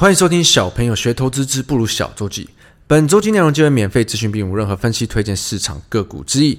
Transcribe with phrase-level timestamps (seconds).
[0.00, 2.48] 欢迎收听小朋友学投资之不如小周记。
[2.86, 6.58] 本周记内容皆为免费咨询，并无任何分析、推荐市场个股之意。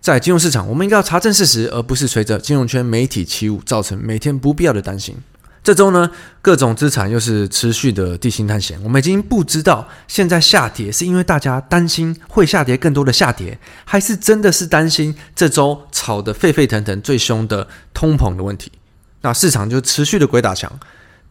[0.00, 5.14] 在金融市场，我们应该要查证事实，而不是随着金融圈媒体起舞，造成每天不必要的担心。
[5.62, 6.10] 这周呢，
[6.40, 8.76] 各种资产又是持续的地心探险。
[8.82, 18.72] 我们已经不知道现在下跌是因为大家担心会下跌更多的下跌，还是真的是担心这周炒得沸沸腾腾、最凶的通膨的问题。
[19.20, 20.80] 那市场就持续的鬼打墙。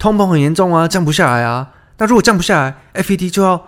[0.01, 1.69] 通膨很严重啊，降不下来啊。
[1.99, 3.67] 那如果降不下来，FED 就要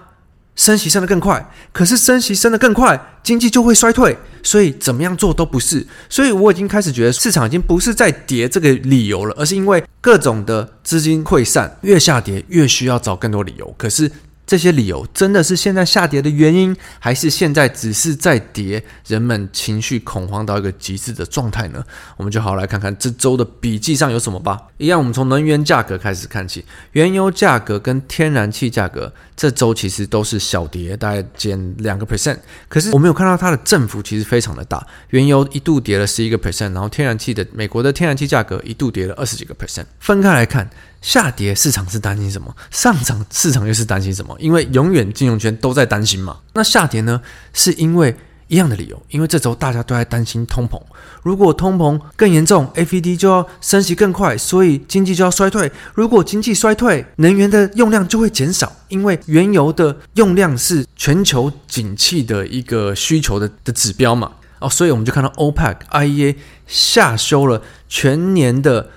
[0.55, 1.47] 升息升得更快。
[1.71, 4.17] 可是升息升得更快，经济就会衰退。
[4.41, 5.85] 所以怎么样做都不是。
[6.09, 13.71] 所以我已经开始觉得市场已经不是在跌这个理由了，而是因为各种的资金溃散，越下跌越需要找更多理由。
[13.77, 14.11] 可是。
[14.45, 21.83] 这些理由真的是现在下跌的原因，还是现在只是在跌，人们情绪恐慌到一个极致的状态呢？
[22.17, 24.59] 我们就好好来看看这周的笔记上有什么吧。
[24.77, 32.38] 一样，我们从能源价格开始看起，原油价格跟天然气价格这周其实都是小跌，大概减两个 percent。
[32.67, 39.86] 可是我们有看到它的振幅其实非常的大，原油一度跌了十一个 percent，然后天然气的美国的天然气价格一度跌了二十几个 percent。
[39.99, 40.69] 分开来看。
[41.03, 42.55] 下跌市场是担心什么？
[42.71, 44.33] 上涨市场又是担心什么？
[44.39, 46.37] 因为永远金融圈都在担心嘛。
[46.53, 47.21] 那下跌呢？
[47.51, 48.15] 是因为
[48.47, 50.81] 一样的理由，因为这周大家都在担心通膨。
[51.21, 55.69] 如果通膨更严重，FED 就要升息更快，所以经济就要衰退。
[55.93, 64.31] 如果经济衰退，能源的用量就会减少，因为原油的用量是全球景气的一个需求的的指标嘛。
[64.59, 68.89] 哦，所以我们就看到 OPEC、IEA 下修了全年的。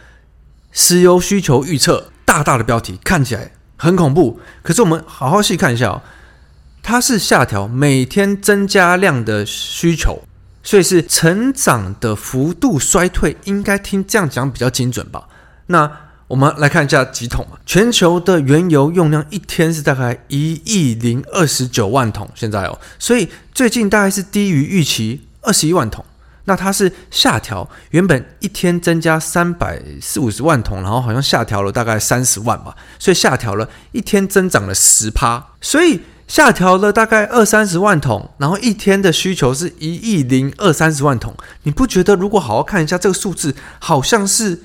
[0.76, 6.02] 石油需求预测，大大的标题看起来很恐怖，可是我们好好细看一下哦，
[6.82, 10.22] 它是下调每天增加量的需求，
[10.62, 15.26] 所以是成长的幅度衰退，应该听这样讲比较精准吧？
[15.68, 15.90] 那
[16.28, 26.04] 我们来看一下几桶啊，全球的原油用量一天是大概一亿零二十九万桶，现在哦，所以最近大概是低于预期二十一万桶。
[26.46, 44.62] 那它是下调，原本一天增加三百四五十万桶，然后好像下调了大概三十万吧，所以下调了一天增长了十趴，所以下调了大概二三十万桶，然后一天的需求是一亿零二三十万桶，你不觉得如果好好看一下这个数字，好像是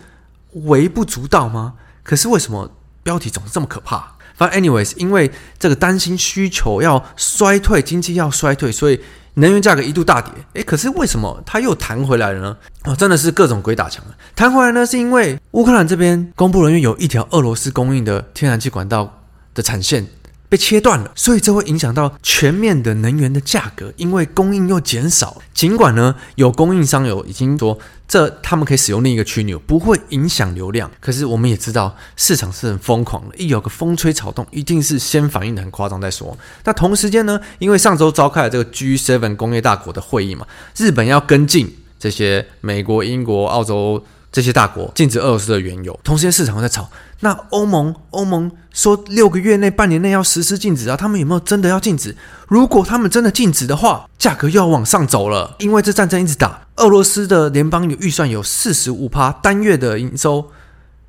[0.54, 1.74] 微不足道吗？
[2.04, 2.72] 可是为什么
[3.04, 4.16] 标题总是这么可怕？
[4.42, 5.30] But anyways，因为
[5.60, 9.00] 这个担心需求要衰退，经济要衰退，所以。
[9.36, 12.58] 能源价格一度大跌，诶，可是为什么它又弹回来了呢？
[12.84, 14.16] 哦，真的是各种鬼打墙了。
[14.36, 19.22] 弹回来呢，是因为乌克兰这边公布人员有一条俄罗斯供应的天然气管道
[19.54, 20.06] 的产线
[20.52, 25.42] 被切断了，所以这会影响到全面的能源的价格，因为供应又减少。
[25.54, 27.80] 尽管呢，有供应商有已经说。
[28.06, 30.92] 这他们可以使用另一个枢纽，不会影响流量。
[31.00, 36.38] 可是我们也知道市场是很疯狂的，一有个风吹草动，一定是先反应的很夸张再说。
[36.66, 40.46] 那同时间呢，因为上周召开了这个 G7 工业大国的会议嘛，
[40.76, 44.04] 日本要跟进这些美国、英国、澳洲。
[44.32, 46.90] 这些大国禁止俄罗斯的原油，同时间市场在吵。
[47.20, 52.16] 那欧盟，欧盟说六个月内、半年内要实施禁止啊，他们有没有真的要禁止？
[52.48, 55.56] 如果他们真的禁止的话，价格又要往上走了。
[55.60, 60.50] 因为这战争一直打，俄罗斯的联邦有预算有四十五趴单月的营收，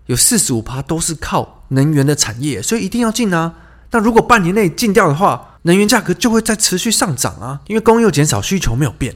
[0.06, 3.54] 有四十五趴都是靠能源的产业，所以一定要禁啊。
[3.92, 9.14] 那如果半年内禁掉的话，能源价格就会再持续上涨啊，因为供应又减少，需求没有变。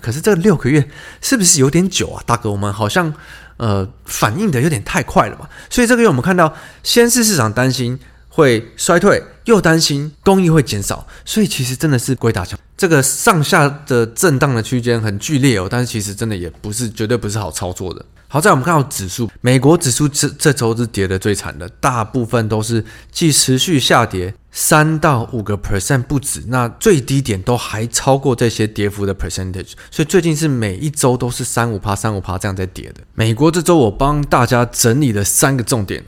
[0.00, 0.88] 可是这六个月
[1.20, 2.50] 是不是有点久啊，大哥？
[2.50, 3.12] 我们好像
[3.56, 5.48] 呃反应的有点太快了嘛？
[5.70, 12.58] 所以这个月我们看到，先是市场担心会衰退，又担心供应会减少，所以其实真的是鬼打墙。
[12.76, 18.04] 这个上下的震荡的区间很剧烈哦，但是其实真的也不是绝对不是好操作的。
[18.26, 33.02] 好在我们看到指数，美国指数这这周是跌的最惨的，大部分都是既持续下跌三到五个 percent 不止，那最低点都还超过这些跌幅的 percentage，所以最近是每一周都是三五趴三五趴这样在跌的。
[33.14, 36.04] 美国这周我帮大家整理了三个重点。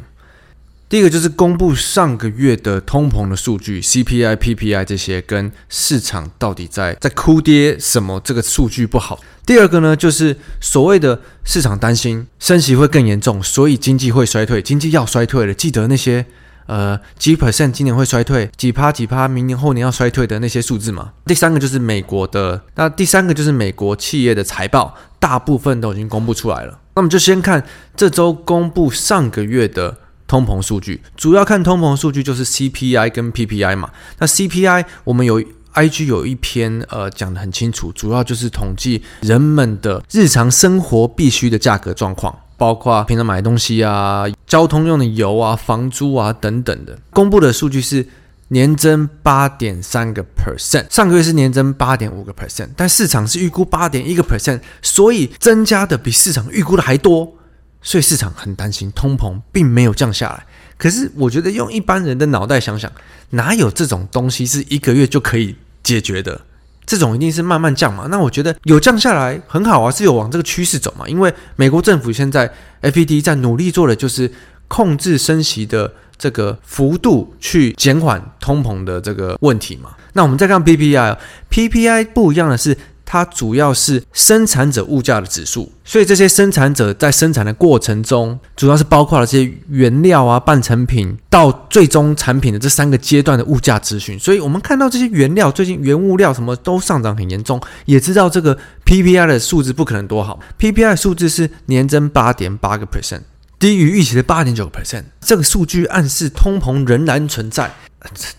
[0.88, 8.21] 第一个就是公布上个月的通膨的数据，CPI、PPI 这些跟市场到底在在哭爹什么？
[8.21, 9.19] 这个数据不好。
[9.44, 15.53] 第二个呢，就是所谓的市场担心升息会更严重，所以经济会衰退，经济要衰退了。
[15.53, 16.25] 记得那些
[16.67, 21.13] 呃几 percent 今年会衰退，几趴几趴明年后年要衰退的那些数字嘛。
[21.25, 26.79] 第三个就是美国的，那第三个就是美国企业的财报，大部分都已经公布出来了。
[26.95, 27.65] 那我们就先看
[27.97, 29.99] 这周公布上个月的。
[30.29, 33.89] 通膨数据主要看通膨数据就是 CPI 跟 PPI 嘛。
[34.19, 35.41] 那 CPI 我们有
[35.75, 42.37] IG 有一篇呃讲得很清楚，主要就是统计人们的日常生活必需的价格状况。
[42.56, 46.99] 包括平常买东西啊、交通用的油啊、房租啊等等的。
[47.11, 48.06] 公布的数据是
[48.49, 57.35] 年增八点三个 percent，上个月是年增八点五个 percent，但市场是预估八点一个 percent，所以增加的比市场预估的还多，
[57.82, 60.47] 所以市场很担心通膨并没有降下来。
[60.79, 62.91] 可是我觉得用一般人的脑袋想想，
[63.31, 66.41] 哪有这种东西是一个月就可以解决的？
[66.87, 68.06] 这种一定是慢慢降嘛。
[68.09, 71.06] 那我觉得有降下来很好啊，是有往这个趋势走嘛。
[71.09, 72.50] 因为美国政府现在
[72.83, 74.31] FED 在努力做的就是
[74.69, 79.91] 控制升息的这个幅度，去减缓通膨的这个问题嘛。
[80.12, 82.77] 那我们再看 PPI，PPI 不一样的是。
[83.06, 94.19] 它主要是生产者物价的指数，所以这些生产者在生产的过程中，主要是包括了这些原料啊、半成品到最终产品的这三个阶段的物价资讯。
[94.19, 100.41] 所以我们看到这些原料最近原物料什么都上涨很严重，也知道这个 PPI 的数字不可能多好。
[100.59, 103.20] PPI 数字是年增八点八个 percent，
[103.58, 105.05] 低于预期的八点九个 percent。
[105.20, 107.73] 这个数据暗示通膨仍然存在。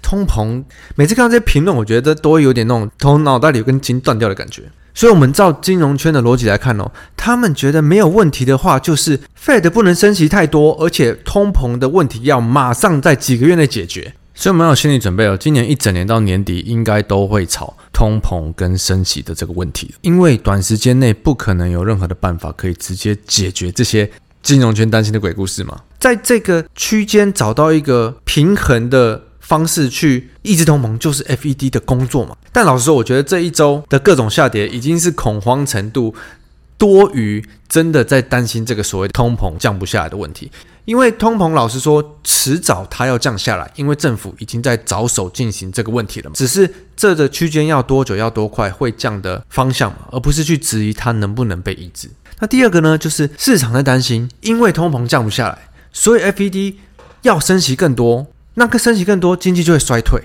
[0.02, 0.64] 通膨，
[0.96, 4.64] 每次看到这些评论，我觉得都会有点那种头脑袋里有根筋断掉的感觉。
[4.94, 14.14] 所以，我们照金融圈的逻辑来看哦，他们觉得没有问题的话，就是 Fed 不能升息太多，而且通膨的问题要马上在几个月内解决。
[14.34, 24.10] 所以，我们要有心理准备哦，今年一整年到年底，应该都会炒通膨跟升息的这个问题，因为短时间内不可能有任何的办法可以直接解决这些
[24.42, 25.82] 金融圈担心的鬼故事嘛。
[26.00, 29.24] 在这个区间找到一个平衡的。
[29.40, 32.36] 方式去抑制通膨，就是 FED 的工作嘛。
[32.52, 36.14] 但老实说，我觉得这一周的各种下跌已经是恐慌程度
[36.78, 40.52] 多于真的在担心这个所谓通膨降不下来的问题。
[40.84, 46.34] 因为通膨，老实说，迟早它要降下来，因为政府已经在着手进行这个问题了嘛。
[46.36, 52.10] 只是这个区间要多久、要多快会降的方向嘛，而不是去质疑它能不能被抑制。
[52.40, 56.76] 那第二个呢，就是市场在担心，因为通膨降不下来，所以 FED
[57.24, 58.28] 要升息更多。
[58.54, 60.22] 那个升息更多，经济就会衰退。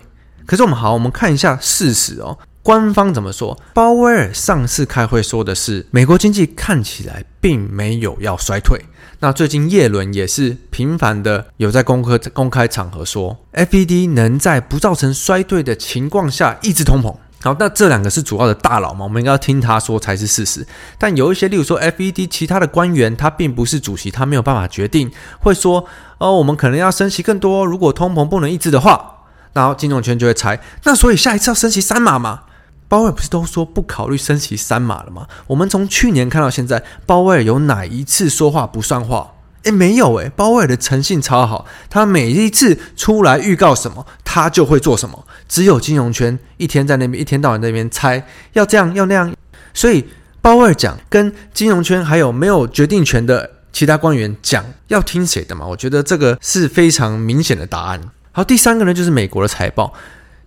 [0.46, 2.38] 可是我们好，我们看一下事实哦。
[2.62, 3.58] 官方怎么说？
[3.74, 8.80] 鲍威尔上次开会说的是，美国经济看起来并没有要衰退。
[9.18, 17.14] 那最近叶伦也是频繁的有在公开公开场合说，FED 能在不造成衰退的情况下抑制通膨。
[17.42, 20.64] 好，那这两个是主要的大佬嘛，我们应该要听他说才是事实。
[20.96, 25.10] 但有一些，例如说 FED 其他的官员，他并不是主席，他没有办法决定，
[25.40, 25.84] 会说
[26.18, 32.42] 哦，我们可能要升息更多，如果通膨不能抑制的话，然后金融圈就会猜，那所以下一次要升息三码吗？
[32.88, 35.26] 鲍威尔不是都说不考虑升息三码了吗？
[35.48, 39.32] 我们从去年看到现在，鲍威尔有哪一次说话不算话？
[39.64, 45.26] 诶，没有诶，鲍威尔的诚信超好，他每一次出来预告什么，他就会做什么。
[45.46, 49.30] 只有金融圈一天在那边，一天到晚那边猜要这样要那样，
[49.74, 50.02] 所以
[50.40, 55.66] 鲍威尔讲跟金融圈还有没有决定权的其他官员讲要听谁的嘛？
[55.66, 58.00] 我觉得这个是非常明显的答案。
[58.30, 59.92] 好，第三个呢，就是美国的财报，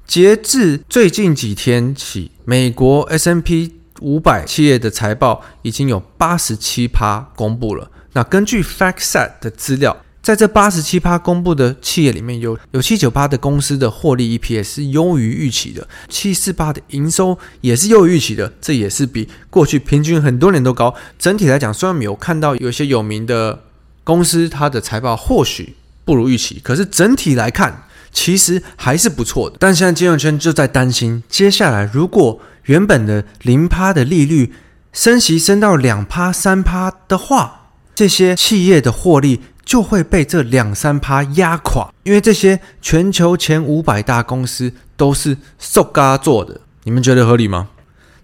[0.08, 7.92] 截至最近几天起，美国 S M P 五百企业的财报已经有八十七趴公布了。
[8.14, 20.96] 那根据 FactSet 的资料，在这八十七趴公布的企业里面有，有七九八的公司的获利 EPS 是优于预期的，七四八的营收也是优于预期的，这也是比过去平均很多年都高。
[21.20, 23.66] 整体来讲，虽然没有看到有些有名的
[24.04, 29.58] 公司它的财报或许不如预期，可是整体来看，其实还是不错的。
[29.60, 34.52] 但现在金融圈就在担心，接下来如果原本的零趴的利率
[34.92, 47.70] 升息升到两趴三趴的话，这些企业的获利就会被这两三趴压垮，因为这些全球前五百大公司都是塑胶做的，你们觉得合理吗？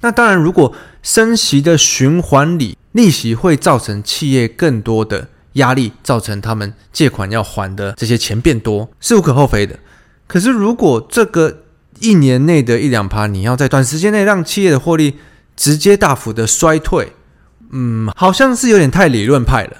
[0.01, 9.77] 那当然，如果升息的循环里，利息会造成企业更多的压力，造成他们借款要还的这些钱变多，是无可厚非的。
[10.27, 11.63] 可是，如果这个
[11.99, 15.17] 一年内的一两趴，你要在短时间内让企业的获利
[15.55, 17.13] 直接大幅的衰退，
[17.71, 19.77] 嗯，好像是有点太理论派了。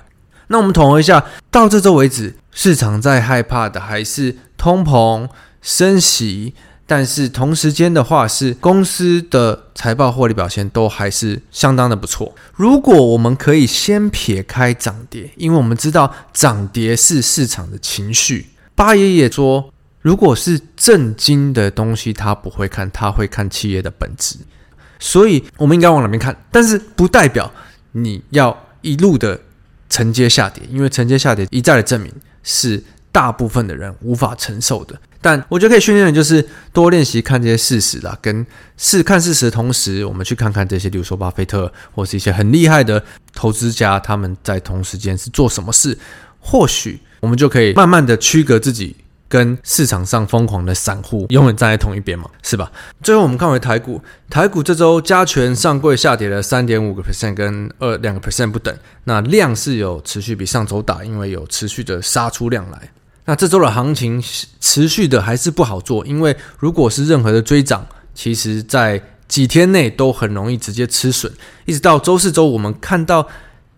[0.51, 5.29] 那我们统合一下，到这周为止，市场在害怕的还是通膨
[5.61, 6.53] 升息，
[6.85, 12.35] 但是同时间的话，是公司的财报获利表现都还是相当的不错。
[12.53, 18.47] 如果我们可以先撇开涨跌，因为我们知道涨跌是市场的情绪。
[18.75, 24.35] 巴爷爷说，如果是正经的东西，他不会看，他会看企业的本质。
[24.99, 26.35] 所以，我们应该往哪边看？
[26.51, 27.49] 但是不代表。
[27.93, 29.37] 你要一路的
[29.91, 32.81] 承接下跌，因为承接下跌一再的证明是
[33.11, 34.99] 大部分的人无法承受的。
[35.21, 36.43] 但我觉得可以训练的就是
[36.73, 38.43] 多练习看这些事实啦，跟
[38.75, 43.03] 试看事实的同时，我们去看看这些，比如说巴菲特或是一些很厉害的
[43.35, 45.95] 投资家，他们在同时间是做什么事，
[46.39, 48.95] 或许我们就可以慢慢的区隔自己。
[49.31, 52.69] 跟市场上疯狂的散户永远站在同一边嘛，是吧？
[53.01, 58.77] 最后我们看回台股，台股这周加权上柜下跌了三点五个 percent，跟二两个 percent 不等。
[59.05, 62.91] 那量是有持续比上周大，因为有持续的杀出量来。
[63.23, 64.21] 那这周的行情
[64.59, 71.31] 持续的还是不好做，因为如果是任何的追涨，其实在几天内都很容易直接吃损。
[71.63, 73.25] 一直到周四周，我们看到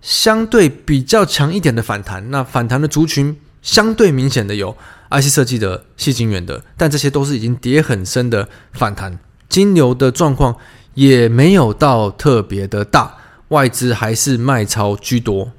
[0.01, 4.77] 相对比较强一点的反弹，那反弹的族群相对明显的有。
[5.09, 10.55] IC 设计的、矽晶圆的，但这些都是已经跌很深的反弹，金牛的状况
[10.95, 13.15] 也没有到特别的大，
[13.49, 15.51] 外资还是卖超居多。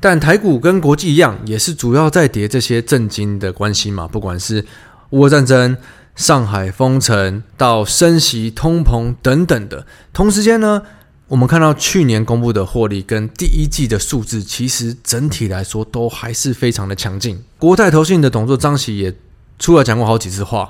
[0.00, 4.64] 但台股跟国际一样，也是主要在跌这些政经的关系嘛，不管是
[5.10, 5.76] 乌俄战争、
[6.16, 10.82] 上海封城到升息、通膨等等的，同时间呢。
[11.32, 17.42] 我们看到去年公布的获利跟第一季的数字，其实整体来说都还是非常的强劲。
[17.56, 19.14] 国泰投信的董事张喜也
[19.58, 20.68] 出来讲过好几次话，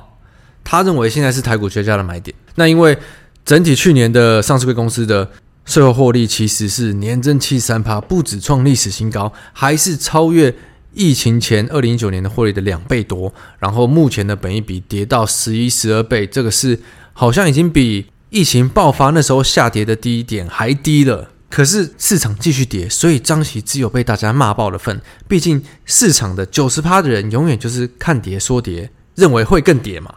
[0.62, 2.32] 他认为现在是台股绝佳的买点。
[2.54, 2.96] 那因为
[3.44, 5.28] 整体去年的上市柜公司的
[5.64, 10.54] 税后获利其实是年增七十三趴，不止创历史新高，还是超越
[10.94, 13.34] 疫情前二零一九年的获利的两倍多。
[13.58, 16.78] 然后目前的本益比跌到十一、十二倍，这个是
[17.12, 18.06] 好像已经比。
[18.32, 24.98] 疫情爆发那时候下跌的低点还低了，可是市场继续跌，所以张琦只有被大家骂爆了份。
[25.28, 30.14] 毕竟市场的九十趴的人永远就是看跌说跌，认为会更跌嘛。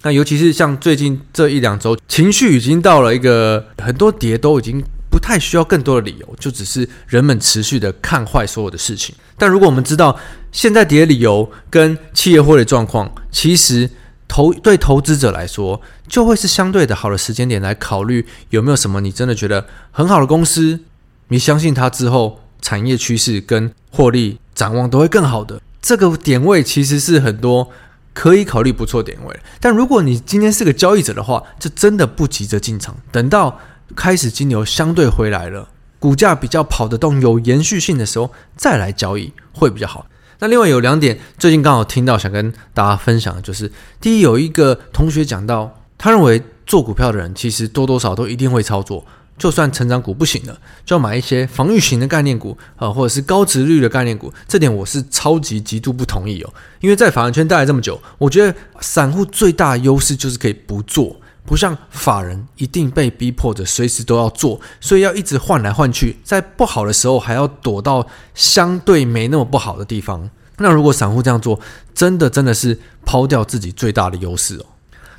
[0.00, 9.14] 那尤其是像最近这一两周，情绪已经到了一个很多跌都已经不太需要更多的理由，就只是人们持续的看坏所有的事情。
[9.36, 10.18] 但如果我们知道
[10.50, 13.90] 现在跌的理由跟企业获利状况，其实。
[14.28, 20.80] 投对投资者来说，就会是相对的好的时间点来考虑有没有什么你真的觉得很好的公司，
[21.28, 25.60] 你相信它之后产业趋势跟获利展望都会更好的。
[25.80, 27.70] 这个点位其实是很多
[28.12, 29.40] 可以考虑不错点位。
[29.60, 33.58] 但如果你今天是个交易者的话，就真的不急着进场，等到
[33.96, 35.68] 开始金牛相对回来了，
[35.98, 40.06] 股价比较跑得动、有延续性的时候再来交易会比较好。
[40.40, 49.04] 那另外有两点，最近刚好听到，想跟大家分享就是，第一，有一个同学讲到，他认为做股票的人其实多多少少都一定会操作，
[49.36, 54.32] 就算成长股不行了，就要买一些防御型的概念股啊，或者是高值率的概念股。
[54.46, 61.20] 这点我是超级极度不同意哦，因为在法人圈待了这么久，我觉得散户最大优势就是可以不做。
[61.48, 70.28] 不像法人一定被逼迫着随时都要做，所以要一直换来换去，在不好的时候还要躲到相对没那么不好的地方。
[70.58, 71.58] 那如果散户这样做，
[71.94, 74.66] 真的真的是抛掉自己最大的优势哦。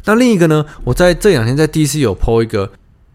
[0.05, 0.63] 那另一个呢？
[0.83, 2.71] 我在这两天在 DC 有抛一个，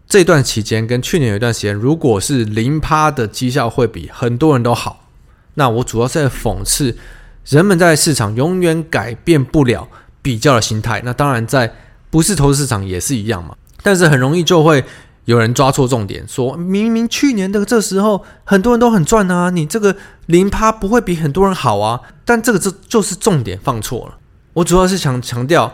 [0.09, 5.07] 这段期间跟去年有一段时间，如果是零趴的绩效会比很多人都好。
[5.53, 6.97] 那我主要是在讽刺
[7.45, 9.87] 人们在市场永远改变不了
[10.21, 11.01] 比较的心态。
[11.05, 11.73] 那当然在。
[12.15, 14.85] 不是投资市场也是一样嘛，但是很容易就会
[15.25, 19.93] 有人抓错重点，说明明去年的这时候很多人都很赚啊，你这个
[20.27, 24.17] 零趴不会比很多人好啊，但这个这就是重点放错了。
[24.53, 25.73] 我主要是想强调，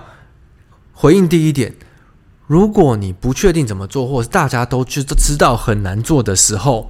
[0.93, 1.75] 回应第一点，
[2.47, 6.89] 如果你不确定怎么做，或是大家都知知道很难做的时候，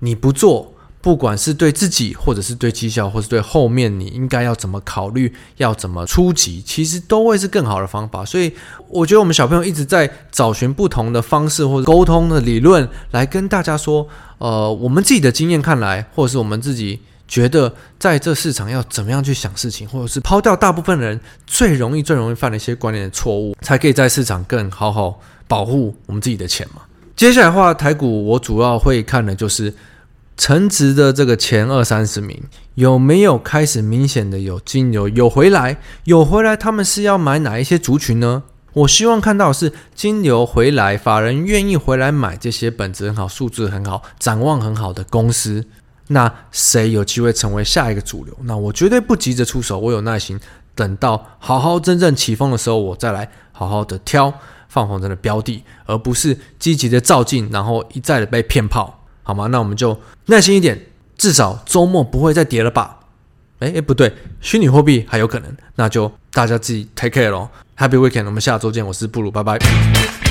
[0.00, 0.74] 你不做。
[1.02, 8.22] 不管是对自己，或者是对绩效，或是对后面你应该要怎么考虑，要怎么出击，其实都会是更好的方法。
[8.22, 8.52] 所以，
[8.86, 26.82] 我觉得我们小朋友一直在找寻不同的方式或者沟通的理论，来跟大家说，呃，我们自己的经验看来，或者是我们自己觉得，在这市场要怎么样去想事情，或者是抛掉大部分人最容易、最容易犯的一些观念的错误，才可以在市场更好好保护我们自己的钱嘛。
[27.16, 29.72] 接下来的话，台股我主要会看的就是。
[30.40, 32.42] 成值的这个前二三十名
[32.76, 35.76] 有没有开始明显的有金流有回来？
[36.04, 38.44] 有回来，他们是要买哪一些族群呢？
[38.72, 45.66] 我希望看到是金流回来，法人愿意回来买这些本质很好、数字很好、展望很好的公司。
[46.06, 48.34] 那谁有机会成为下一个主流？
[48.44, 50.40] 那我绝对不急着出手，我有耐心，
[50.74, 54.32] 等到好好真正起风的时候，我再来好好的挑
[54.68, 58.99] 放风筝的标的，而不是积极的照进，然后一再的被骗炮。
[59.30, 59.46] 好吗？
[59.46, 59.96] 那我们就
[60.26, 62.98] 耐心一点，至少周末不会再跌了吧？
[63.60, 67.48] 哎哎，不对，虚拟货币还有可能，那就大家自己 take care 咯。
[67.76, 70.29] Happy weekend，我们下周见，我是布鲁，拜拜。